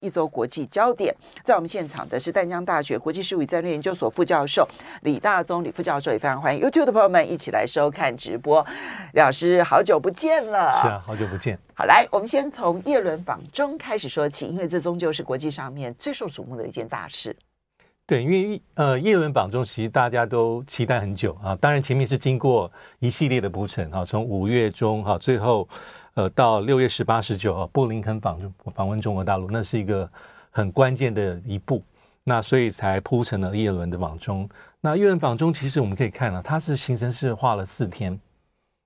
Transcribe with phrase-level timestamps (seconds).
[0.00, 1.12] 一周国际焦点，
[1.42, 4.66] 在我们现场的是淡江大学国际事务与战略研究所副教授
[5.02, 8.64] 李大宗李副教授，也非常欢迎 YouTube 的朋友们一起来收看直播。
[9.12, 11.58] 李老师，好久不见了，是啊，好久不见。
[11.74, 17.34] 好，来，我们先从叶伦访中开始说起，因为这终究是国际上面最受瞩目的一件大事。
[18.06, 22.70] 对，因为呃，叶伦访中其实大家都期待很久啊，当然前面是经过
[23.00, 25.68] 一系列的铺陈哈，从五月中哈，最后。
[26.18, 30.10] 呃，到六月十八、十九号，布林肯访访问中国大陆，那是一个
[30.50, 31.80] 很关键的一步。
[32.24, 34.48] 那所以才铺成了叶伦的访中。
[34.80, 38.18] 那叶伦访中，其实我们可以看啊，它是行程是画了四天。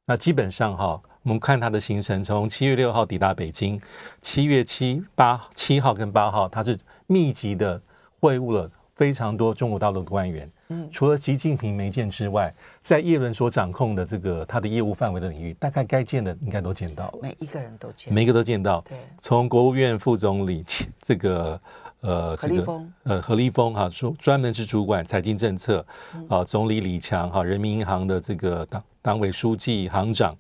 [0.05, 3.81] 那基本上哈，我们看它的行程，从七月六号抵达北京，
[4.21, 7.81] 七月七八七号跟八号，它是密集的
[8.21, 10.47] 会晤了非常多中国大陆的官员。
[10.91, 17.19] 除了习近平没见之外，在叶伦所掌控的这个他的业务范围的领域，大概该见的应该都见到了。
[17.23, 18.81] 每一个人都见，每一个都见到。
[18.89, 20.65] 对，从国务院副总理
[20.99, 21.61] 这个
[22.01, 25.85] 呃这个呃何立峰哈，说专门是主管财经政策
[26.29, 30.37] 啊，总理李强哈，人民银行的这个党党委书记、行长，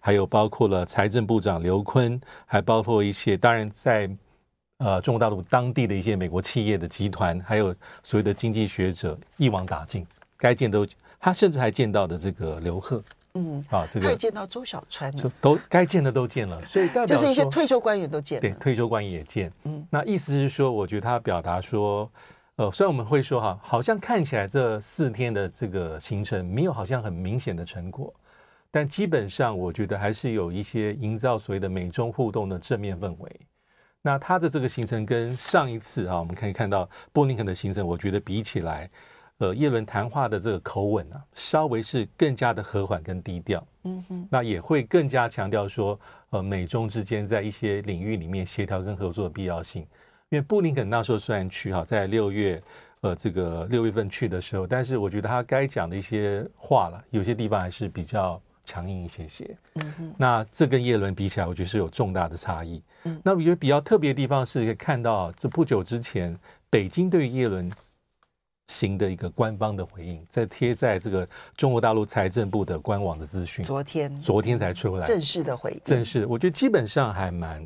[0.00, 4.10] 还有包括了财政部长刘昆，还包括一些当然在。
[4.78, 10.86] 呃，中国大陆当地的一些美国企业的集团，还有所谓的经济学者一网打尽，该见都，
[11.18, 13.02] 他甚至还见到的这个刘鹤，
[13.34, 15.10] 嗯，啊，这个还见到周小川，
[15.40, 22.10] 都该见的都见了，所以代表就是一些退休官员都见了，对，退休官员也见，嗯，那意思是说，我觉得他表达说，
[22.56, 28.12] 呃，虽然我们会说哈，好像看起来这四天的这个行程没有好像很明显的成果，
[28.70, 33.40] 但基本上我觉得还是有一些营造所谓的美中互动的正面氛围。
[34.06, 38.88] 那他的这个行程跟上一次啊，我们可以看到布林肯的行程，我觉得比起来，
[39.38, 43.66] 呃，耶伦谈话的这个口吻啊，稍微是更加的和缓跟低调。
[43.82, 45.98] 嗯哼，那也会更加强调说，
[46.30, 49.82] 呃，美中之间在一些领域里面协调跟合作的必要性。
[50.28, 52.62] 因为布林肯那时候虽然去哈，在六月，
[53.00, 58.40] 呃，这个六月份去的时候，但是我觉得他该讲的一些话了，有些地方还是比较。
[58.66, 62.82] 强硬一些些，嗯哼，那这跟叶伦比起来，我觉得是有重大的差异。
[63.04, 66.36] 嗯，那我觉得比较特别的地方是可以看到，这不久之前，
[66.68, 67.72] 北京对于叶伦
[68.66, 71.26] 行的一个官方的回应，在贴在这个
[71.56, 74.14] 中国大陆财政部的官网的资讯，昨天。
[74.20, 75.06] 昨天才出来。
[75.06, 77.64] 正式的回应，正式的，我觉得基本上还蛮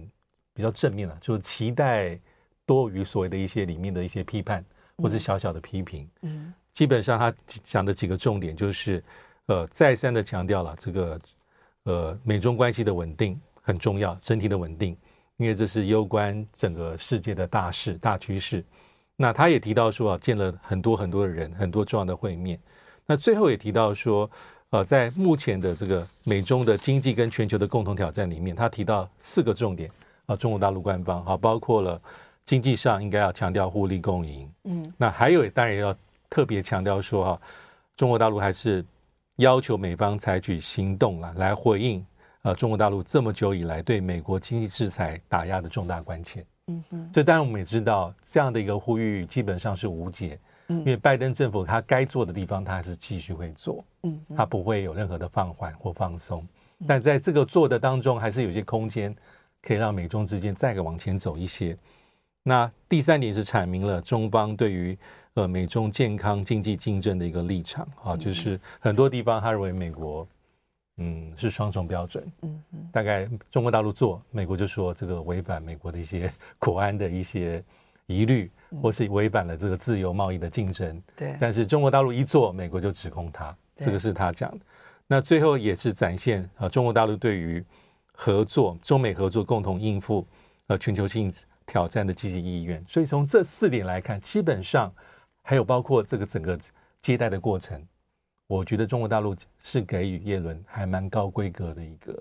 [0.53, 2.21] 比较正面的，就是期待
[2.66, 4.62] 多于所谓的一些里面的一些批判
[4.99, 6.06] 或者小小的批评。
[6.21, 9.03] 嗯，基本上他讲的几个重点就是。
[9.50, 11.21] 呃，再三的强调了这个，
[11.83, 14.97] 呃，美中关系的稳定很重要，整体的稳定，
[15.38, 18.65] 因为这是攸关整个世界的大事、大趋势。
[19.16, 22.60] 那他也提到说啊，见了很多很多的人，很多重要的会面。
[23.05, 24.31] 那最后也提到说，
[24.69, 29.91] 呃，在目前的这个美中的经济跟全球的共同挑战里面，他提到四个重点
[30.27, 32.00] 啊，中国大陆官方哈，包括了
[32.44, 35.93] 经济上应该要强调互利共赢，嗯，那还有当然要
[36.28, 37.41] 特别强调说哈，
[37.97, 38.84] 中国大陆还是。
[39.41, 42.05] 要求美方采取行动了，来回应
[42.43, 46.45] 呃中国大陆这么久以来对美国经济制裁打压的重大关切。
[46.67, 50.39] 嗯哼，这当然我们也知道，这样的一个呼吁基本上是无解。
[50.69, 53.83] 嗯，因为拜登政府他该做的地方，他还是继续会做。
[54.03, 56.47] 嗯，他不会有任何的放缓或放松。
[56.87, 59.15] 但在这个做的当中，还是有些空间
[59.62, 61.75] 可以让美中之间再往前走一些。
[62.43, 64.99] 那第三点是阐明了中方对于。
[65.35, 70.27] 呃，美中健康经济竞争的一个立场啊，就是很多地方他认为美国，
[70.97, 77.63] 嗯，是双重标准，嗯嗯，大概中国大陆做，美国就说这个违反美国的一些 国安的一些
[78.07, 78.51] 疑虑，
[78.83, 81.37] 或是违反了这个自由贸易的竞争，对。
[81.39, 84.65] 但是中国大陆一做，美国就指控他，这个是他讲的。
[85.07, 87.65] 那最后也是展现啊，中国大陆对于
[88.13, 90.27] 合作，中美合作共同应付
[90.67, 91.33] 呃全球性
[91.67, 92.84] 挑战的积极意愿。
[92.89, 94.93] 所以从这四点来看，基本上。
[95.51, 96.57] 还有包括这个整个
[97.03, 97.85] 接待的过程，
[98.47, 102.17] 我觉得中国大陆是给予叶伦还蛮高规格的一个。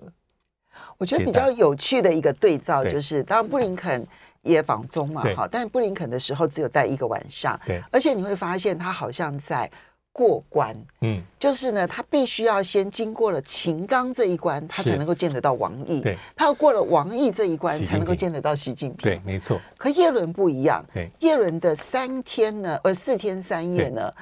[0.98, 4.04] 我觉得比较有趣的一个对照就是，当然布林肯
[4.42, 9.70] 也访中嘛，好，但是布林肯的时候只有待一个晚上，对，而且你会发现他好像在。
[10.12, 16.00] 过关，嗯，就是呢，他必须要先经过了秦刚这一关，他才能够见得到王毅。
[16.00, 18.96] 对，他要过了王毅这一关，才能够见得到习近平。
[18.98, 19.60] 对，没错。
[19.78, 24.12] 可叶伦不一样，对，叶伦的三天呢，呃，四天三夜呢，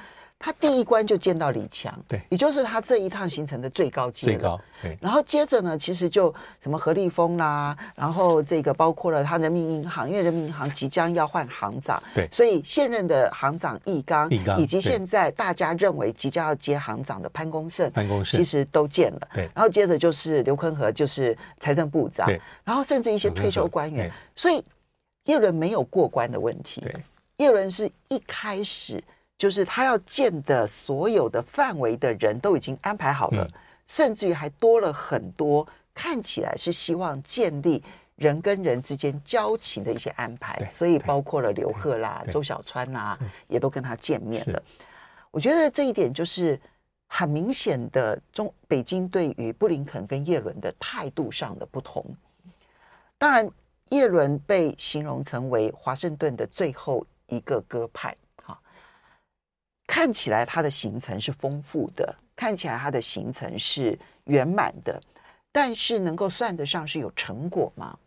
[0.41, 4.97] 他第一关就见到李强，对，也就是他这一趟行程的最高阶，最高，对。
[5.01, 6.33] 然后接着呢，其实就
[6.63, 19.49] 什么何立峰啦，然后这个包括了他人民银行，因为人民银行即将要换行长，对，所以现任的行长易纲，易纲，以及现在大家认为即将要接行长的潘功胜，潘功胜，其实都见了，对。
[19.53, 22.39] 然后接着就是刘坤和，就是财政部长，对。
[22.63, 24.63] 然后甚至一些退休官员，所以
[25.25, 26.95] 叶伦没有过关的问题，对。
[27.35, 29.03] 叶伦是一开始。
[29.39, 33.53] 就是他要见的所有的范围的人都已经安排好了，嗯、
[33.87, 35.65] 甚至于还多了很多
[35.95, 37.81] 看起来是希望建立
[38.17, 44.61] 人跟人之间交情的一些安排，所以包括了刘贺啦、周小川啦，也都跟他见面了。
[45.31, 46.59] 我觉得这一点就是
[47.07, 52.05] 很明显的中北京对于布林肯跟叶伦的态度上的不同。
[53.17, 53.49] 当然，
[53.87, 58.13] 叶伦被形容成为华盛顿的最后一个鸽派。
[59.89, 65.01] 看起来它的行程是丰富的，看起来它的行程是圆满的，
[65.51, 67.97] 但是能够算得上是有成果吗？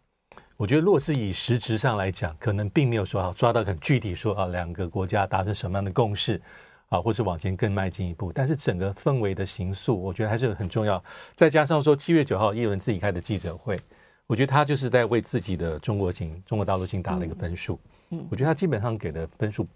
[0.57, 6.41] 我觉得，若是以实质上来讲，可能并没有说好抓到很具体说啊，两个国家达成什么样的共识
[6.89, 8.33] 啊，或是往前更迈进一步。
[8.33, 11.03] 但是整个氛围的形塑，我觉得还是很重要。
[11.35, 13.81] 再加上说，七月九号叶伦自己开的记者会，
[14.29, 17.77] 我觉得他就是在为自己的中国行、中国大陆行打了一个分数。
[18.11, 19.67] 嗯，我觉得他基本上给的分数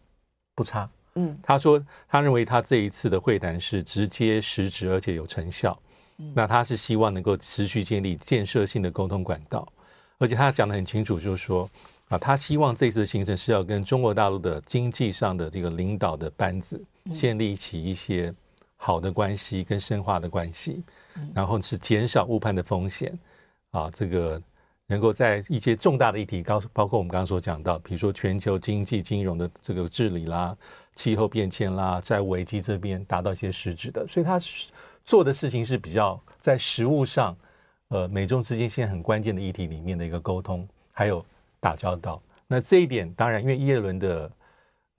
[0.54, 0.88] 不差。
[1.16, 5.78] 嗯，他说他认为他这一次的会谈是直接实质而且有成效。
[6.34, 9.66] 那他是希望能够持续建立建设性的沟通管道，
[10.16, 11.68] 而且他讲的很清楚，就是说
[12.08, 16.82] 啊，他希望这次的行程是要跟中国大陆的经济上的这个领导的班子
[17.12, 18.32] 建立起一些
[18.76, 20.82] 好的关系跟深化的关系，
[21.34, 23.18] 然后是减少误判的风险。
[23.70, 24.40] 啊，这个。
[24.88, 30.56] 能够在一些重大的议题，高包括我们刚刚所讲到，比如说全球经济金融的这个治理啦、
[30.94, 34.38] 气候变迁啦、债务危机这边达到一些实质的，所以他
[35.04, 37.36] 做的事情是比较在实务上，
[37.88, 41.24] 呃，美中之间现在很关键的议题里面的一个沟通，还有
[41.58, 42.22] 打交道。
[42.46, 44.30] 那这一点当然，因为耶伦的，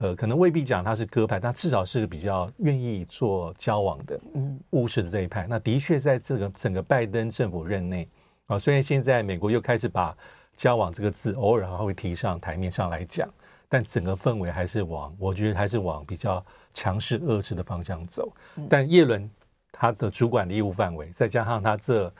[0.00, 5.46] 呃，可能未必讲他是鸽派，他至少是比较愿意做交往的，嗯，务实的这一派。
[5.48, 8.06] 那的确在这个整个拜登政府任内。
[8.48, 10.16] 啊，虽然现在美国又开始把
[10.56, 13.28] “交往”这个字偶尔还会提上台面上来讲，
[13.68, 18.32] 但整个氛围还是往，我觉得还是往比较强势遏制的方向走。
[18.68, 19.30] 但叶伦
[19.70, 22.12] 他的主管的业务范围，再加上他这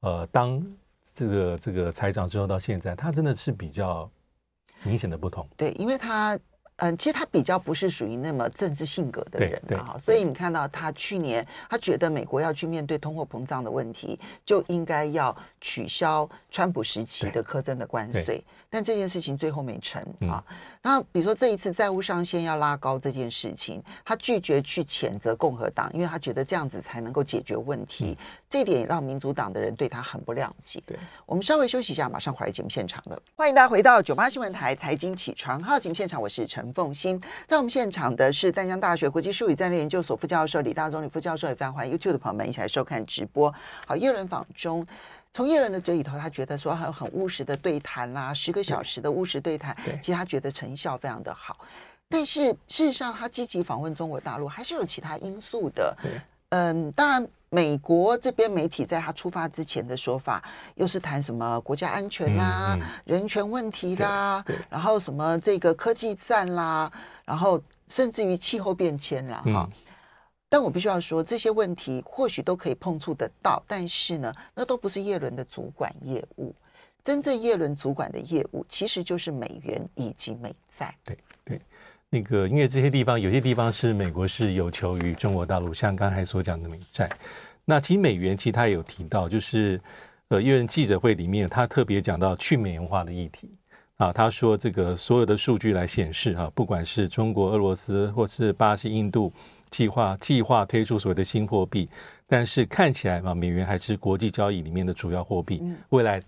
[0.00, 0.60] 呃当
[1.12, 4.10] 这个这个财长之后到现在，他真的是比较
[4.82, 5.48] 明显的不同。
[5.56, 6.38] 对，因为他。
[6.80, 20.42] 嗯，其实他比较不是属于那么政治性格的人啊，所以你看到他去年，他觉得美国要去面对通货膨胀的问题，就应该要取消川普时期的苛征的关税，但这件事情最后没成啊。
[20.80, 28.16] 然后比如说这一次债务上限要拉高这件事情，他拒绝去谴责共和党，因为他觉得这样子才能够解决问题，
[28.48, 30.82] 这一点也让民主党的人对他很不谅解。
[30.86, 33.22] 对，我们稍微休息一下，马上回来节目现场了。
[33.36, 36.69] 欢迎大家回到九八新闻台财经起床号节目现场，我是陈。
[36.72, 43.52] 凤新，在我们现场的是淡江大学国际术语战略研究所副教授李大中李副教授，也非常欢迎 YouTube 的朋友们一起来收看直播。
[43.86, 44.86] 好，叶伦访中，
[45.32, 51.56] 从叶伦的嘴里头，他觉得说还有很务实的对谈啦，十个小时的务实对谈，对，其实他觉得成效非常的好。
[52.08, 55.96] 但是事实上，他积极访问中国大陆，还是有其他因素的。
[56.50, 57.26] 嗯，当然。
[57.50, 60.42] 美国这边媒体在他出发之前的说法，
[60.76, 66.90] 又是谈什么国家安全啦、嗯嗯、人权问题啦，然后什么这个科技战啦，
[67.24, 69.70] 然后甚至于气候变迁啦，哈、嗯。
[70.48, 76.54] 但我必须要说，这些问题或许都可以碰触得到，但是呢，那都不是叶伦的主管业务。
[77.02, 80.94] 真正叶伦主管的业务，其实就是美元以及美债。
[81.04, 81.18] 对对，
[82.12, 87.08] 那个因为这些地方有些地方是美国是有求于中国大陆，像刚才所讲的美债。
[87.64, 89.80] 那其实美元，其实他也有提到，就是
[90.26, 93.48] 呃，因为记者会里面，他特别讲到去美元化的议题
[93.96, 94.12] 啊。
[94.12, 99.32] 他说，这个所有的数据来显示啊，不管是中国、俄罗斯或是巴西、印度
[99.70, 101.88] 计划计划推出所谓的新货币，
[102.26, 106.20] 但是看起来嘛，美元还是国际交易里面的主要货币，未来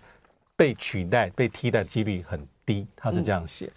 [0.55, 2.87] 被取代、被替代的几率很低。
[2.95, 3.69] 他是这样写。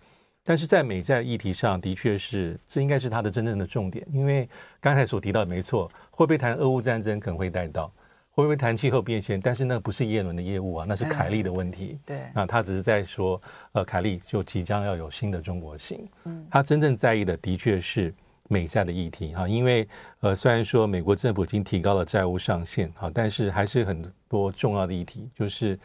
[0.48, 4.48] 但是在美债议题上的确是，这应该是他的真正的重点，因为
[4.80, 7.92] 刚才所提到的没错，会不会谈俄乌战争可能会带到，
[8.30, 11.98] 会不会谈气候变迁，但是那不是耶伦的业务啊，那是凯利的问题。
[12.06, 18.14] 对，那他只是在说，呃，凯利就即将要有新的中国行，嗯，他真正在意的的确是
[18.48, 19.88] 美债的议题哈，因为
[20.20, 25.76] 呃，虽然说美国政府已经提高了债务上限，哈，但是还是很多重要的议题，就是。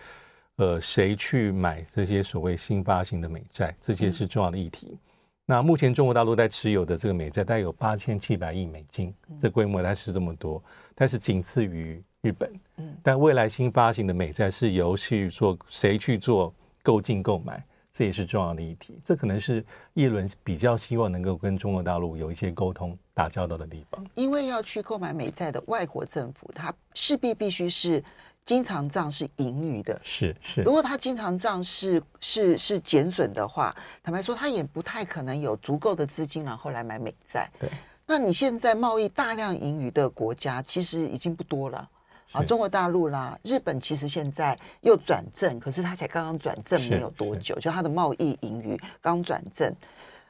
[0.61, 3.75] 呃，谁去买这些所谓新发行的美债？
[3.79, 4.89] 这些是重要的议题。
[4.91, 4.99] 嗯、
[5.47, 10.63] 那目前中国大陆在持有的这个美债大概有八千七百亿美金，这规模它是这么多，
[10.93, 12.53] 但是仅次于日本。
[13.01, 16.53] 但未来新发行的美债是由去做谁去做
[16.83, 18.95] 购进购买，这也是重要的议题。
[19.03, 19.65] 这可能是
[19.95, 24.05] 叶伦比较希望能够跟中国大陆有一些沟通、打交道的地方。
[24.13, 28.03] 因为要去购买美债的外国政府，它势必必须是。
[28.43, 30.61] 经常账是盈余的，是是。
[30.61, 37.49] 如果他经常账是是是减损的话，坦白说，他也不太可能有足够的资金然后来买美债。
[37.59, 37.69] 对。
[38.07, 41.87] 那你现在贸易大量盈余的国家其实已经不多了
[42.33, 49.73] 啊，中国大陆啦，日本其实现在又转正，可是他才刚刚转正没有多久，就他的贸易盈余刚转正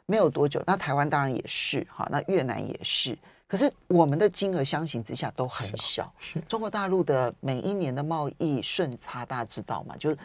[0.06, 0.62] 没有多久。
[0.68, 3.18] 那台湾当然也是哈，那越南也是。
[3.51, 9.93] 可是我们的金额相形之下都很小，是中国大陆的每一年的贸易顺差，大家知道吗？
[10.00, 10.17] 就是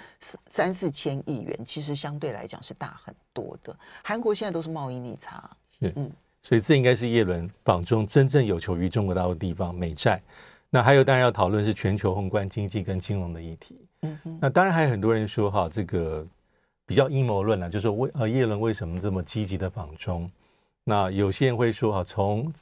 [0.48, 3.76] 三四千亿元，其实相对来讲是大很多的。
[4.04, 6.08] 韩国现在都是贸易逆差，是嗯，
[6.40, 10.22] 所以这应该是叶伦访中真正有求于中国大陆地方，美债。
[10.70, 13.76] 那还有当然要讨论是全球宏观经济跟金融的议题。
[14.02, 16.24] 嗯哼，那当然还有很多人说哈，这个
[16.86, 20.30] 比较阴谋论啊，就是说为呃叶伦为什么这么积极的访中？
[20.84, 22.52] 那有些人会说哈，从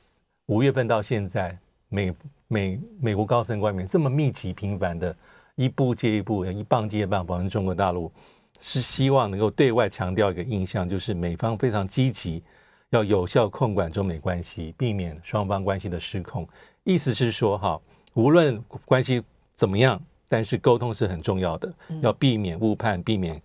[0.47, 1.57] 五月份到现在，
[1.89, 2.15] 美
[2.49, 5.17] 美美国高层官员这么密集频繁的，
[5.55, 8.13] 一步接一步，一棒接一棒访问中国大陆，
[8.61, 12.43] 是希望能够对外强调一个印象，就是美方非常积极，
[12.91, 16.47] 要有效控管中美关系，避免双方关系的失控。
[16.83, 17.81] 意思是说，哈，
[18.13, 19.23] 无论关系
[19.55, 19.99] 怎么样，
[20.29, 21.73] 但是沟通是很重要的，
[22.03, 23.41] 要避免误判，避免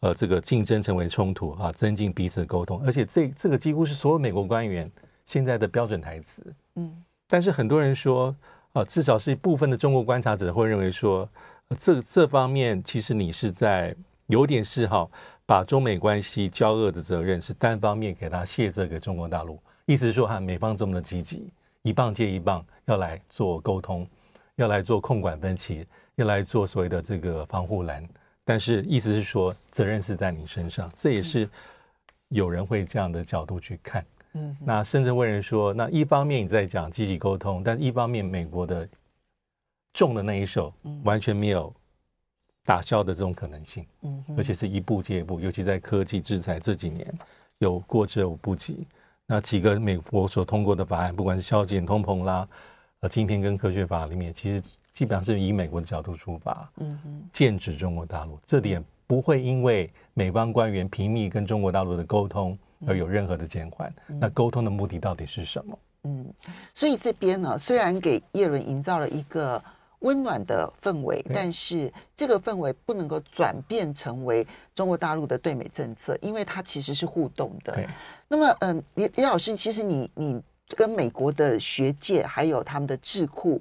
[0.00, 2.82] 呃这个竞争成为冲突啊，增进彼此的沟通。
[2.84, 4.90] 而且这这个几乎是所有美国官员。
[5.30, 6.44] 现在的标准台词，
[6.74, 8.34] 嗯，但是很多人说，
[8.72, 11.28] 啊，至少是一部分的中国观察者会认为说，
[11.78, 13.94] 这这方面其实你是在
[14.26, 15.08] 有点是哈，
[15.46, 19.56] 把中美关系交恶的责任是单方面给他卸责给中国大陆，
[19.86, 24.04] 意思是说，哈，美方这么的积极，一棒接一棒要来做沟通，
[24.56, 28.04] 要来做控管分歧，要来做所谓的这个防护栏，
[28.44, 31.48] 但是意思是说，责任是在你身上，这也是
[32.30, 34.04] 有人会这样的角度去看。
[34.34, 38.88] 嗯，那甚至问人说，那一方面你在讲积极沟通，但一方面美国的
[39.92, 40.72] 重的那一手
[41.02, 41.72] 完全没有
[42.64, 47.12] 打消的这种可能性，嗯，而且是一步接一步，尤其在科技制裁这几年
[47.58, 48.86] 有过之而无不及。
[49.26, 52.48] 那几个美国所通过的法案，不管是削减通膨啦，
[53.00, 62.56] 呃，晶片跟科学法里面，其实基本上是以美国的角度出发，嗯哼，剑指中国大陆，这点不会因为美方官员频密跟中国大陆的沟通。
[62.86, 65.78] 而有任何的减缓，那沟通的目的到底是什么？
[66.04, 66.32] 嗯，
[66.74, 69.62] 所以这边呢，虽然给叶伦营造了一个
[69.98, 77.86] 温暖的氛围，但是这个氛围不能够转变成为中国大陆的对美政策，因为它其实是互动的。
[78.28, 80.42] 那么，嗯，李李老师，其实你你
[80.74, 83.60] 跟美国的学界还有他们的智库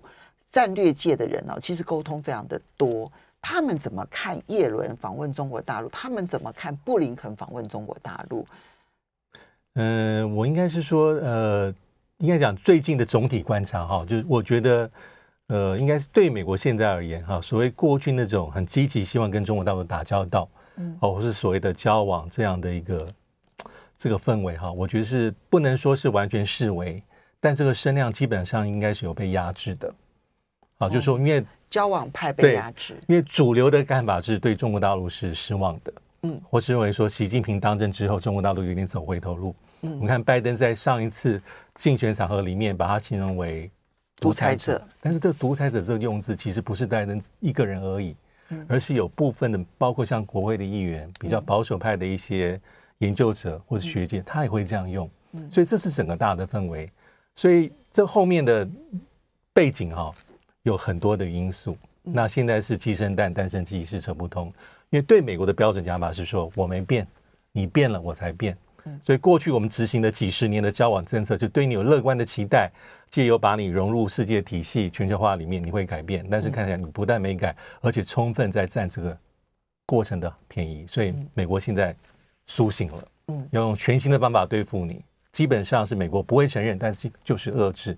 [0.49, 3.11] 战略界的人呢，其实沟通非常的多。
[3.41, 5.89] 他们怎么看叶伦访问中国大陆？
[5.89, 8.45] 他们怎么看布林肯访问中国大陆？
[9.75, 11.73] 嗯、呃，我应该是说，呃，
[12.17, 14.91] 应该讲最近的总体观察哈，就是我觉得，
[15.47, 23.07] 呃，应该是对美国现在而言哈，所谓过去那种很积极希望跟中国大陆打交道，嗯，哦，或是所谓的交往这样的一个
[23.97, 27.01] 这个氛围哈，我觉得是不能说是完全视为，
[27.39, 29.87] 但这个声量基本上应该是有被压制的，
[30.79, 35.93] 啊、哦，就是说因为交往派被压制，因为主流的看法是对中国大陆是失望的。
[36.23, 39.55] 嗯，我是认为说，习近平当政之后，中国大陆有点走回头路。
[39.81, 41.41] 嗯，我们看拜登在上一次
[41.75, 43.71] 竞选场合里面，把他形容为
[44.17, 44.81] 独裁者。
[44.99, 48.15] 但是这个独裁者这个用字，其实不是拜登一个人而已，
[48.67, 52.59] 而是有部分的，包括像国会的议员、比较保守派的一些
[52.97, 55.09] 研究者或者学界，他也会这样用。
[55.49, 56.91] 所以这是整个大的氛围。
[57.35, 58.67] 所以这后面的
[59.53, 60.11] 背景哈，
[60.63, 61.77] 有很多的因素。
[62.01, 64.51] 那现在是鸡生蛋，蛋生鸡，是扯不通。
[64.91, 67.07] 因为对美国的标准讲法是说，我没变，
[67.51, 68.57] 你变了我才变。
[69.03, 72.71] 所以过去我们执行的几十年的交往政策，就对你有乐观的期待，
[73.09, 76.25] 借由把你融入世界体系、全球化里面，你会改变。
[76.27, 79.15] 但是看起来你不但没改，而且充分在占这个
[79.85, 80.87] 过程的便宜。
[80.87, 81.95] 所以美国现在
[82.47, 83.07] 苏醒了，
[83.51, 85.03] 要用全新的方法对付你。
[85.31, 87.95] 基本上是美国不会承认，但是就是遏制，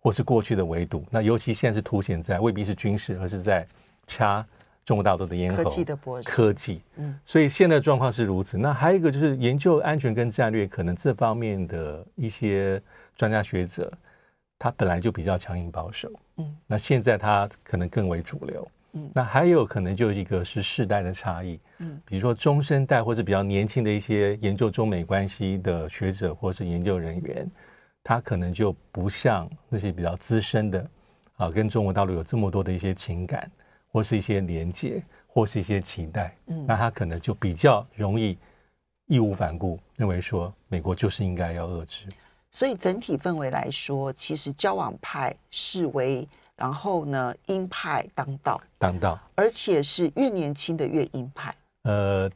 [0.00, 1.06] 或是过去的围堵。
[1.10, 3.66] 那尤其现在是凸显在未必是军事，而是在
[4.06, 4.44] 掐。
[4.84, 8.58] 中国大陆的咽喉，科技的博士，科技，嗯，所以现在状况是如此。
[8.58, 12.80] 那还有一个就是研究安全跟战略，可能这方面的一些
[13.16, 13.90] 专家学者，
[14.58, 18.68] 他本来就比较强硬保守，嗯，那现在他可能更为主流。
[18.96, 27.50] 嗯，那还有可能就一个是世代的差异，嗯，比如说中生代或者比较年轻的一些研究中美关系的学者或是研究人员，
[28.04, 30.86] 他可能就不像那些比较资深的
[31.36, 33.50] 啊，跟中国大陆有这么多的一些情感
[33.94, 38.36] 或是一些连接或是一些期待，嗯，那他可能就比较容易
[39.06, 42.08] 义无反顾认为说美国就是应该要遏制。
[42.50, 46.26] 所以整体氛围来说，其实交往派示威。
[46.56, 51.52] 然后呢，鹰派当道，当道，而且是越年轻的越鹰派。
[51.82, 52.30] 呃，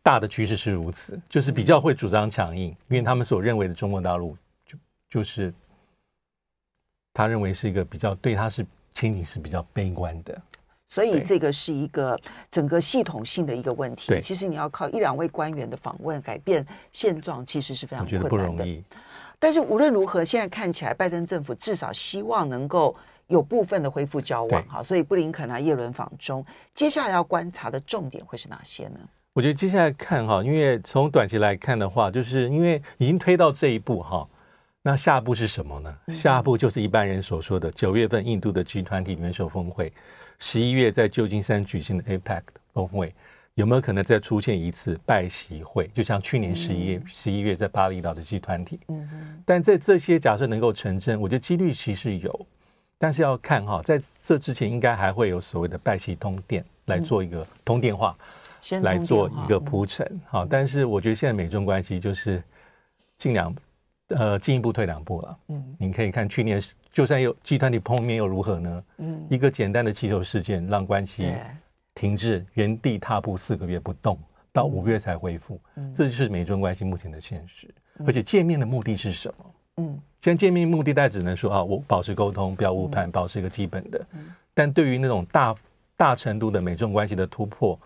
[0.00, 4.78] 大的趋势是如此，就是比较会主张强硬，嗯、因为他们所认为的中国大陆就
[5.08, 5.52] 就是
[7.12, 8.64] 他认为是一个比较对他是
[9.00, 10.38] 前景是比较悲观的。
[10.88, 12.18] 所以这个是一个
[12.50, 14.08] 整个系统性的一个问题。
[14.08, 18.28] 对，其实你要靠一两位官员的访问改变现状，其实是非常困难的。
[18.28, 18.82] 不容易。
[19.38, 22.94] 但是无论如何，现在看起来，拜登政府至少希望能够
[23.28, 28.98] 有部分的恢复交往，哈，所以布林肯啊、耶伦访中，接下来要观察的重点会是哪些呢？
[29.32, 34.28] 我觉得接下来看哈，因为从短期来看的话，就是因为已经推到这一步哈，
[34.82, 35.94] 那下一步是什么呢？
[36.08, 39.92] 下一步就是一般人所说的九月份印度的集团体元首峰会，
[40.38, 43.14] 十一月在旧金山举行的 APEC 峰会。
[43.54, 45.86] 有没有可能再出现一次拜习会？
[45.88, 48.80] 就像去年十一月十一月在巴厘岛的集团体。
[48.88, 49.42] 嗯。
[49.44, 52.46] 但在这些假设能够成真，我觉得几率其实有，
[52.96, 58.16] 但是要看哈，在这之前应该还会有所谓的拜习通电来做一个通电话，
[58.80, 60.08] 来做一个铺陈。
[60.26, 62.42] 好，但是我觉得现在美中关系就是
[63.18, 63.54] 进两
[64.10, 65.38] 呃进一步退两步了。
[65.48, 65.76] 嗯。
[65.78, 66.62] 你可以看去年
[66.92, 68.84] 就算有集团体碰面又如何呢？
[68.98, 69.26] 嗯。
[69.30, 71.32] 一个简单的气球事件让关系。
[71.92, 74.18] 停滞，原地踏步四个月不动，
[74.52, 77.68] 到五月才恢复，嗯，这就是美中关系目前的现实。
[77.98, 79.44] 嗯、而且见面的目的是什么？
[79.78, 84.06] 嗯，现在见面目的大家只能说啊，我保持沟通，不要误判，嗯、保持一个基本的。
[84.12, 85.54] 嗯、但对于那种大
[85.96, 87.78] 大程度的美中关系的突破，我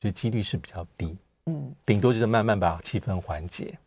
[0.00, 1.14] 觉得几率是比较低。
[1.46, 3.78] 嗯，顶多就是慢慢把气氛缓解。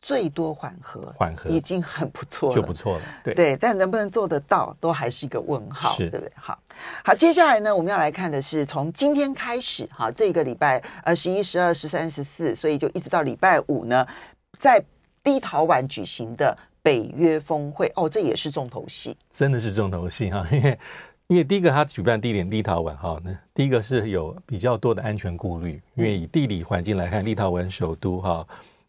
[0.00, 3.02] 最多缓和，缓和已经很不错了，就不错了。
[3.24, 6.32] 对对，但能不能做得到，都还是一个问号，是对不对？
[6.36, 6.58] 好，
[7.04, 14.06] 好，接下来呢，我们要来看的是从今天开始，哈，这个礼拜呃十一、十二、十三、十四，所以就一直到礼拜五呢，
[14.56, 14.82] 在
[15.24, 20.78] 立陶宛举行的北约峰会，哦，这也是重头戏，真的是重头戏哈， 因为
[21.26, 28.46] 因为第一个它举办地点立陶宛哈，那第一个是有比较多的安全顾虑，因为以地理环境来看，立陶宛首都哈。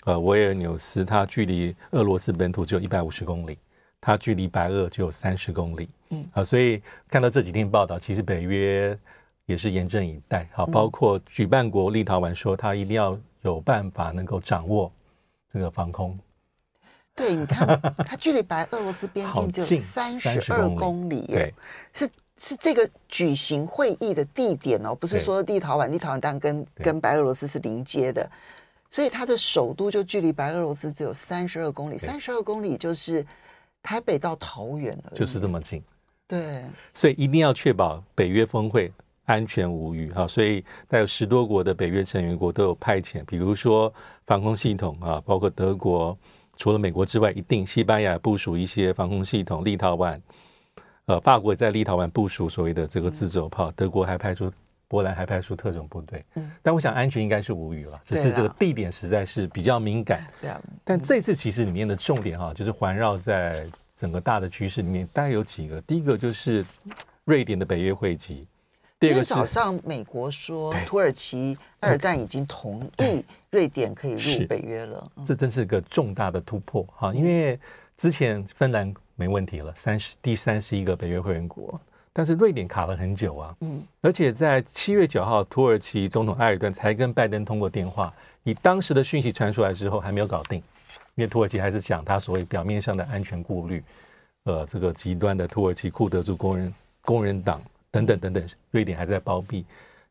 [0.10, 3.60] 呃，维尔纽斯它距离俄罗斯本土只有一百五十公里，
[4.02, 5.88] 它距离白俄只有三十公里。
[6.10, 8.98] 嗯，啊，所以看到这几天报道，其实北约
[9.46, 10.50] 也是严阵以待。
[10.52, 14.92] 好，包括举办国立陶宛说，他一定要有办法能够掌握
[15.48, 16.18] 这个防空。
[17.14, 21.54] 对，你看，它距离白俄罗斯边境只有三十二公里，对，
[21.94, 28.28] 是是这个举行会议的地点哦，不是说立陶宛，立陶宛当然跟跟白俄罗斯是临接的。
[28.92, 33.26] 所以它的首都就距离白俄罗斯只有三十二公里，三十二公里就是
[33.84, 35.82] 台北到桃园的，就是这么近。
[36.28, 38.92] 对，所以一定要确保北约峰会
[39.26, 40.28] 安全无虞哈。
[40.28, 43.94] 所以带有十多国的北约成员国都有派遣，比如说
[44.26, 46.18] 防空系统啊，包括德国，
[46.58, 50.20] 除了美国之外，一定西班牙部署一些防空系统，立陶宛，
[51.06, 54.52] 呃，法国在立陶宛部署所谓的这个自走炮，德国还派出。
[54.90, 60.26] 波兰还派出特种部队，嗯，但我想安全应该是无虞了，只是这个地点实在是比较敏感。
[60.42, 65.80] 对啊，但这次其实里面的重点哈，就是环绕在整个大的趋势里面，大概有几个。
[65.82, 66.66] 第一个就是
[67.24, 68.48] 瑞典的北约会籍，
[69.00, 77.60] 第二个是早上美国说土耳其、埃尔段已经同意瑞典可以入北约了，这真是个重大的突破哈，因为
[77.96, 81.80] 之前芬兰没问题了，三十第三十一个北约会员国。
[82.12, 88.12] 但是瑞典卡了很久啊，嗯，而且在七月九号，土耳其总统埃尔段才跟拜登通过电话，
[88.44, 90.58] 以当时的讯息传出来之后，还没有搞定，
[91.16, 93.84] 因为土耳其还是讲他所谓表面上的安全顾虑，
[94.44, 99.64] 呃，这个极端的土耳其库德族工人工人党等等等等，瑞典还在包庇。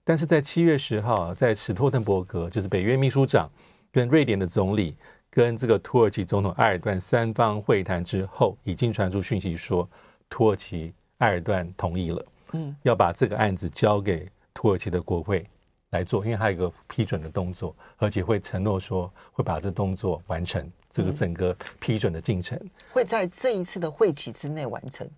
[0.05, 3.51] 但是在七月十号，在史托滕伯格，就是北约秘书长
[3.93, 4.95] 跟瑞典的总理
[5.29, 9.87] 跟这个土耳其总统埃尔段三方会谈之后，已经传出讯息说
[10.31, 10.95] 土耳其。
[11.18, 15.46] 埃尔段同意了，嗯，要把这个案子交给土耳其的国会
[15.90, 22.59] 来做，因为他有一个批准的动作，而且会承诺说会把这动作完成，这个整个批准的进程
[22.92, 25.09] 会在这一次的会期之内完成。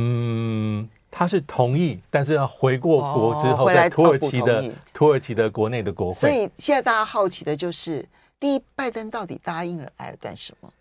[0.00, 6.20] 嗯，他是同意，但是要回过国之后，在土耳其的土耳其的国内的国会。
[6.20, 10.72] 所以现在大家好奇的就是，第一，拜登到底答应了埃尔段什么？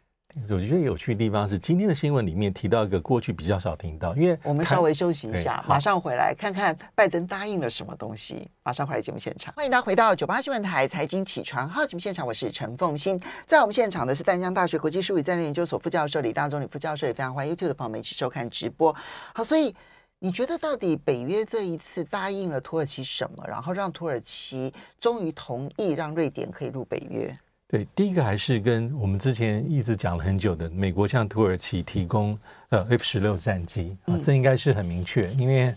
[0.51, 8.47] 我觉得有趣的地方是，今天的新闻里面提到一个过去比较少听到，因为我们稍微休息一下，马上回来看看拜登答应了什么东西。
[8.61, 18.93] 马上回来节目现场，欢迎大家回到九八新闻台财经起床号节目现场，我是陈凤欣，在我们现场的是淡江大学国际术语战略研究所副教授李大中李副教授，也非常欢迎 YouTube 的朋友们一起收看直播。
[19.33, 19.73] 好，所以
[20.19, 27.35] 你觉得到底北约这一次答应了土耳其什么，然后让土耳其终于同意让瑞典可以入北约？
[27.69, 32.37] 对，第一个还是跟我们之前一直讲了很久的，美国向土耳其提供
[32.69, 35.75] 呃 F 十六战机啊，这应该是很明确，因为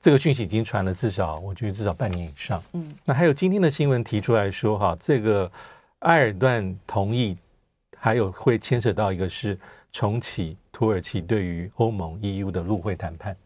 [0.00, 2.60] 这个讯息已经传了至少我觉得至少半年以上。
[2.72, 5.48] 嗯，那还有今天的新闻提出来说哈，这个
[6.00, 7.36] 埃尔段同意，
[7.96, 9.56] 还有会牵扯到一个是
[9.92, 13.36] 重启土耳其对于欧盟 EU 的入会谈判，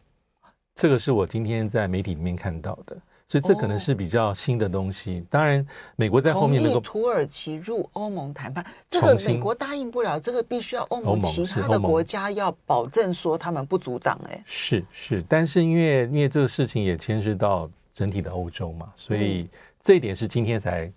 [0.73, 2.97] 这个是我今天在媒体里面看到的。
[3.27, 5.19] 所以这可能是比较新的东西。
[5.19, 14.19] 哦、当然，美国在后面那个土耳其入欧盟谈判，这个美国答应不了，这个必须要欧盟其他的国家要保证说他们不阻挡。
[14.29, 19.49] 哎，是是，但是因为因为这个事情也牵涉到整体的欧洲嘛，所以
[19.81, 20.91] 这一点是今天才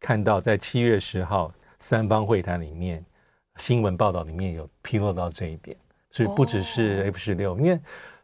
[0.00, 3.04] 看到，在七月十号三方会谈里面
[3.56, 5.76] 新闻报道里面有披露到这一点。
[6.10, 7.80] 所以不只是 F 十六，因为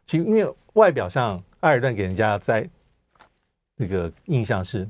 [0.07, 2.65] 其实因为外表上埃尔段给人家在
[3.81, 4.87] 这个印象是，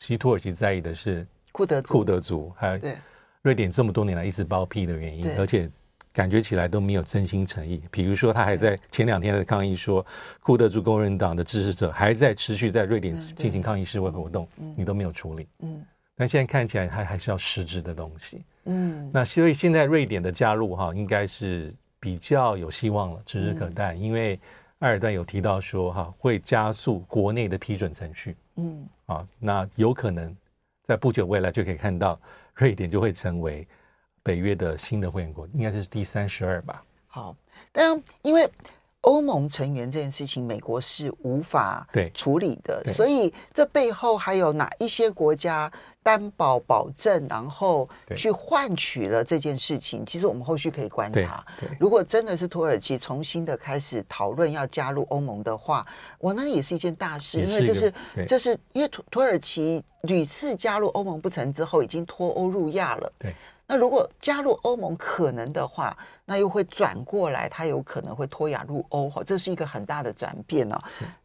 [0.00, 2.80] 其实土耳其在意的是库德库德族，还有
[3.42, 5.70] 瑞典这么多年来一直包庇的原因，而且
[6.12, 7.80] 感觉起来都没有真心诚意。
[7.92, 10.04] 比如说，他还在前两天的抗议说，
[10.40, 15.46] 库德族工人党的支持者还在持续在瑞典进行抗议示威活动，你都没有处理。
[15.60, 18.42] 嗯，但现在看起来，他还是要实质的东西。
[18.64, 24.40] 嗯，那所以现在瑞典的加入哈，应该是比较有希望了，指日可待，因为。
[24.80, 30.36] 埃尔段有提到说，哈会加速国内的批准程序，嗯，啊，那有可能
[30.82, 32.20] 在不久未来就可以看到
[32.54, 33.66] 瑞典就会成为
[34.22, 36.84] 北约的新的会员国，应该是第三十二吧。
[37.06, 37.36] 好，
[37.72, 38.50] 但因为。
[39.04, 45.70] 欧盟成员这件事情，美国是无法处理的，所以这背后还有哪一些国家
[46.02, 50.04] 担保保证，然后去换取了这件事情？
[50.04, 51.44] 其实我们后续可以观察。
[51.78, 55.86] 如果真的是土耳其重新的开始讨论要加入欧盟的话，
[56.18, 57.92] 我那也是一件大事，因为这是
[58.26, 63.12] 这是因为土土耳其屡次加入欧盟不成之后，已经脱欧入亚了。
[63.18, 63.34] 对。
[63.66, 65.96] 那如果加入欧盟可能的话，
[66.26, 70.78] 那又会转过来，它有可能会脱亚入欧哈，这是一个很大的转变哦。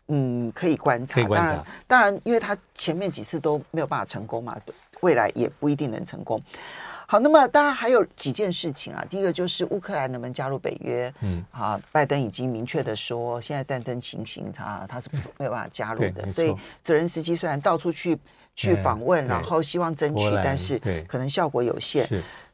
[0.07, 1.21] 嗯，可以观察。
[1.21, 4.57] 当然，当然，因为它前面几次都没有办法成功嘛，
[5.01, 6.41] 未来也不一定能成功。
[7.11, 9.03] 好，那么当然还有几件事情啊。
[9.09, 11.11] 第一个就是乌克兰能不能加入北约？
[11.21, 16.29] 嗯，啊，拜登已经明确的说，现在战争情形他他是没有办法加入的。
[16.29, 18.17] 所以泽连斯基虽然到处去。
[18.55, 22.05] 去访问，然后希望争取，但是可能效果有限。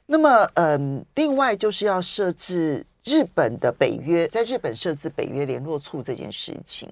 [0.06, 6.88] 那么，嗯，另外就是要设置日本的北约，在日本设置北约联络处这件事情，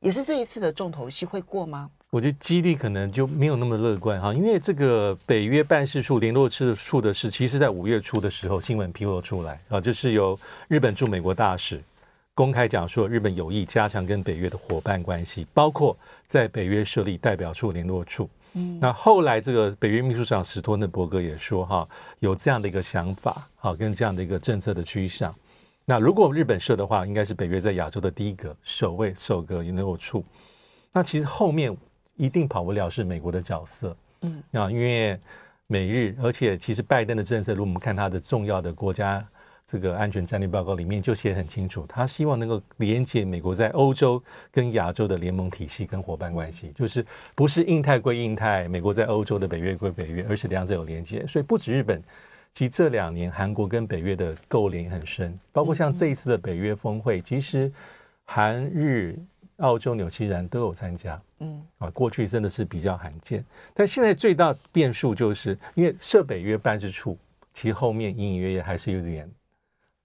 [0.00, 1.90] 也是这一次的重头戏，会过吗？
[2.10, 11.80] 我觉得几率可能就没有那么乐观哈，因为这个北约办事处联络处的事，其实在五月初的时候新闻披露出来啊，就是由日本驻美国大使
[12.34, 15.96] 公开讲说，日本有意加强跟北约的伙伴关系，包括
[16.26, 18.28] 在北约设立代表处联络处。
[18.54, 25.32] 嗯，那后来这个北约秘书长史托滕伯格也说哈，有这样的一个想法，好，跟这样的一个政策的趋向。
[25.84, 30.24] 那如果日本设的话，应该是北约在亚洲的第一个首位首个联络处。
[30.92, 31.76] 那其实后面
[32.20, 35.18] 一定跑不了是美国的角色，嗯，啊，因为
[35.66, 39.26] 美日，而且其实拜登的政策，如果我们看他的重要的国家。
[39.66, 47.06] 这个安全战略报告里面就写得很清楚，他希望能够连接美国在欧洲跟亚洲的联盟体系跟伙伴关系，就是
[47.36, 51.24] 不是印太归印太，美国在欧洲的北约归北约，而是两者有连接。
[51.24, 52.02] 所以不止日本，
[52.52, 57.70] 其实这两年韩国跟北约的勾连很深，包括像这一次的北约峰会，其实
[58.24, 59.16] 韩日、
[59.60, 61.20] 澳洲、纽西兰都有参加。
[61.38, 67.16] 嗯，啊，过去真的是比较罕见，但现在最大变数就是因为设北约办事处，
[67.54, 69.30] 其实后面隐隐约约还是有点。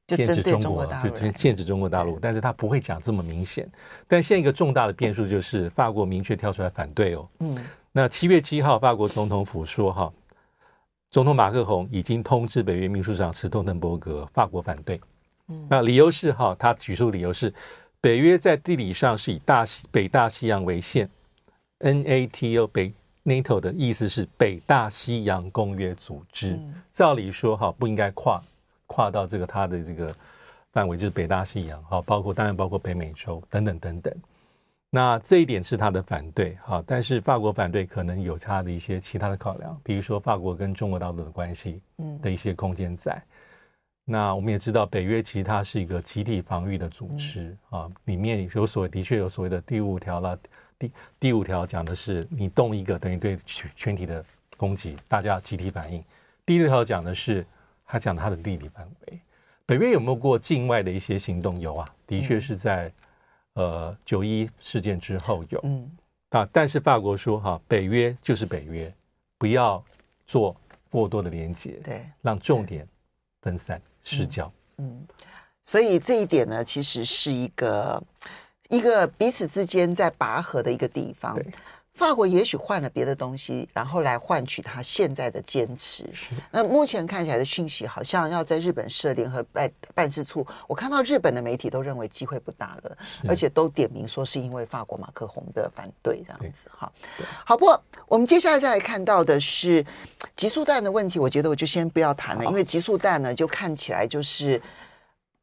[0.08, 3.68] 限制中国，就限制中国大陆，但是他不会讲这么明显。
[4.08, 7.28] 但现在一个重大的变数就是法国明确跳出来反对哦。
[7.39, 7.58] 嗯，
[7.91, 10.13] 那七月七号，法国总统府说哈，
[11.10, 15.02] 总统马克宏已经通知北约秘书长斯托滕伯格，法国反对。
[15.48, 17.52] 嗯，那理由是哈，他举出理由是
[18.06, 21.10] 北约在地理上是以大西北大西洋为线
[21.80, 26.60] ，NATO 北 NATO 的意思是北大西洋公约组织，
[26.91, 28.39] 照理说哈不应该跨。
[28.86, 30.15] 跨到这个它的这个
[30.72, 34.13] 范围，就是北大西洋，哈，包括当然包括北美洲等等等等。
[34.91, 41.82] 那这一点是他的反对，哈，但是法国反对可能有他的一些其他的考量，比如说法国跟中国大陆的关系
[42.22, 43.20] 的一些空间在。
[44.08, 50.38] 那我们也知道，北约其实它是一个集体防御的组织、嗯、啊，里面有所谓的确有所谓的第五条啦。
[50.78, 54.24] 第第五条讲的是，你动一个等于对全全体的
[54.58, 56.04] 攻击，大家集体反应。
[56.46, 57.46] 第六条讲的是，
[57.86, 59.20] 他讲他的地理范围。
[59.65, 61.60] 北约有没有过境外的一些行动？
[61.60, 62.91] 有啊，的确是在、
[63.54, 65.60] 嗯、呃九一事件之后有。
[65.63, 65.89] 嗯
[66.30, 68.94] 啊，但是法国说哈，北约就是北约，
[69.38, 69.82] 不要
[70.26, 70.56] 做
[70.89, 72.86] 过多的连接，对，让重点
[73.41, 74.50] 分散失焦。
[74.78, 75.08] 嗯，嗯，
[75.65, 78.02] 所以这一点呢，其实是一个
[78.70, 81.38] 一个彼此之间在拔河的一个地方。
[81.95, 81.99] 对。
[81.99, 86.03] 法国也许换了别的东西，然后来换取他现在的坚持。
[86.13, 86.31] 是。
[86.51, 90.45] 那目前看起来的讯息，好像要在日本设联合办办事处。
[90.67, 96.69] 我看到日本的媒体都认为机会不大了，而且都点名说是因为法国马克宏的反对这样子。
[96.69, 96.91] 哈，
[97.45, 99.86] 好，不过我们接下来再来看到的是
[100.36, 101.17] 极速弹的问题。
[101.17, 104.62] 我觉得我就先不要谈了，因为极速弹呢，就看起来就是。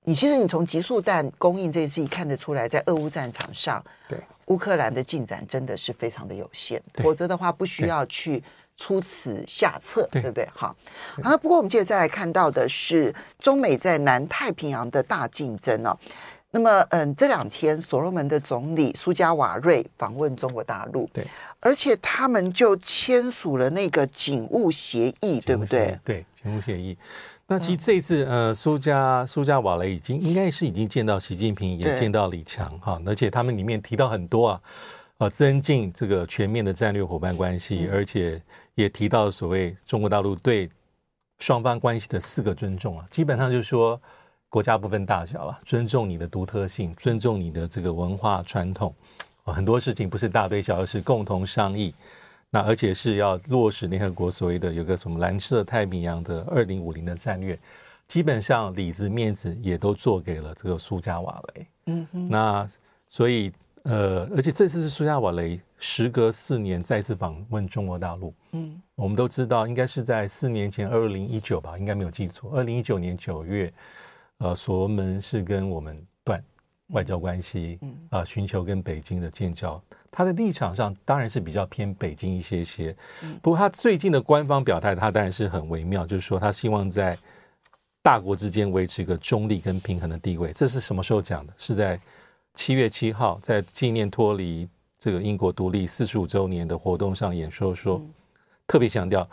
[0.04, 4.18] 你其实你从集速弹供应这一次看得出来，在俄乌战场上，对。
[4.46, 8.42] 乌克兰的进展真的是非常的有限，否则的话不需要去
[8.76, 10.46] 出此下策，对，对不对？
[10.52, 10.74] 好，
[11.22, 15.96] 好，不过我们接着再来看到的是中美在南太平洋的大竞争哦。
[16.54, 21.26] 那么，嗯，这两天所罗门的总理苏加瓦瑞访问中国大陆，对，
[21.60, 25.98] 而且他们就签署了那个警务协议，对不对？
[26.04, 26.96] 对，警务协议。
[27.46, 34.60] 那其实这一次，呃，苏加苏加瓦雷已经应该是已经见到习近平，也见到李强哈，而且他们里面提到很多啊，
[35.18, 38.38] 呃，增进这个全面的战略伙伴关系，而且
[38.74, 40.68] 也提到所谓中国大陆对
[41.38, 43.98] 双方关系的四个尊重啊，基本上就是说
[44.52, 48.94] 国家不分大小了，尊重你的独特性，尊重你的这个文化传统，
[49.44, 51.94] 很多事情不是大对小，而是共同商议。
[52.50, 57.58] 那而且是要落实联合国所谓的有个什么蓝色太平洋的二零五零的战略，
[58.06, 61.66] 基本上里子面子也都做给了这个苏加瓦雷。
[61.86, 62.28] 嗯哼。
[62.28, 62.68] 那
[63.08, 63.50] 所以
[63.84, 68.34] 呃，而且这次是苏加瓦雷时隔四年再次访问中国大陆。
[68.50, 68.78] 嗯。
[68.96, 72.50] 我们都知道，应该是在四年前二零一九吧，应该没有记错。
[72.54, 73.72] 二零一九年九月，
[74.42, 76.42] 呃，所罗门是跟我们断
[76.88, 79.80] 外交关系，嗯啊，寻求跟北京的建交。
[80.10, 82.94] 他的立场上当然是比较偏北京一些些，
[83.40, 87.16] 不过他最近的官方表态，他当然是很微妙，就是说他希望在
[88.02, 90.52] 大国之间维持一个中立跟平衡的地位。
[90.52, 91.54] 这是什么时候讲的？
[91.56, 91.98] 是在
[92.54, 98.02] 七月七号，在纪念脱离这个英国独立四十五周年的活动上演说，说
[98.66, 99.26] 特别强调，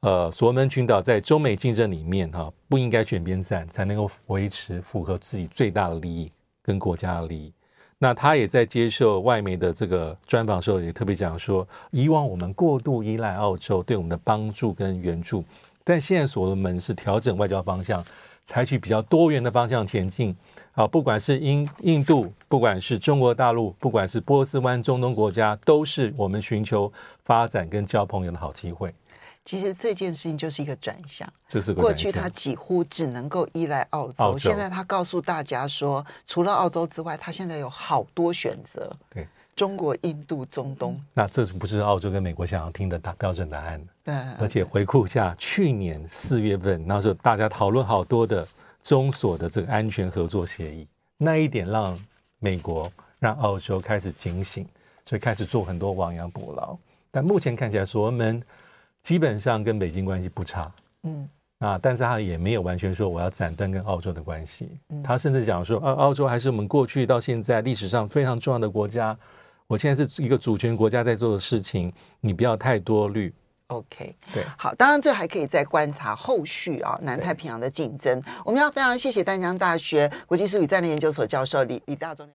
[0.00, 6.32] 呃，所罗门群岛在中美竞争里面哈，不应该选边站，才能够维持符合自己最大的利益
[6.62, 7.52] 跟国家的利益。
[7.98, 15.44] 那他也在接受外媒的这个专访时候，也特别讲说，以往我们过度依赖澳洲对我们的帮助跟援助，
[15.84, 18.02] 但现在所罗门是调整外交方向，
[18.46, 20.34] 采取比较多元的方向前进。
[20.72, 26.90] 啊，不管是印印度，不管是中国大陆，不管是波斯湾中东国家，都是我们寻求
[27.26, 28.94] 发展跟交朋友的好机会。
[29.42, 38.94] 其实这件事情就是一个转向，就是过去他几乎只能够依赖澳洲，澳洲现在他告诉大家说，除了澳洲之外，他现在有好多选择。
[39.08, 39.26] 对，
[39.56, 43.82] 中国、印度、中东，那这不是澳洲跟美国想要听的大标准答案？
[44.04, 48.46] 对，而且回顾一下去年四月份，那时候大家讨论好多的
[48.82, 51.98] 中所的这个安全合作协议，那一点让
[52.38, 54.68] 美国、让澳洲开始警醒，
[55.06, 56.76] 所以开始做很多亡羊补牢。
[57.10, 58.40] 但目前看起来，所罗门。
[59.02, 61.28] 基本上跟北京关系不差，嗯。
[61.60, 69.14] 啊，但是他也没有完全说我要斩断跟澳洲的关系，嗯，他甚至讲说，澳澳洲还是我们过去到现在历史上非常重要的国家，
[69.66, 73.30] 我现在是一个主权国家在做的事情，你不要太多虑。
[73.66, 82.26] OK，对，好，当然这还可以再观察后续啊，南太平洋的竞争，我们要非常谢谢丹江大学国际事务与战略研究所教授李李大中。